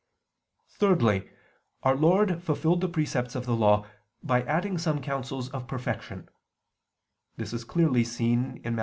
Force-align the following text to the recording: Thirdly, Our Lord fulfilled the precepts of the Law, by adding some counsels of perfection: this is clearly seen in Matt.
Thirdly, 0.67 1.29
Our 1.83 1.95
Lord 1.95 2.41
fulfilled 2.41 2.81
the 2.81 2.89
precepts 2.89 3.35
of 3.35 3.45
the 3.45 3.55
Law, 3.55 3.85
by 4.23 4.41
adding 4.45 4.79
some 4.79 4.99
counsels 4.99 5.49
of 5.51 5.67
perfection: 5.67 6.27
this 7.37 7.53
is 7.53 7.63
clearly 7.63 8.03
seen 8.03 8.61
in 8.63 8.73
Matt. 8.73 8.79